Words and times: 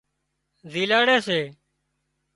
زيلاڙي 0.71 1.17
سي 1.27 1.39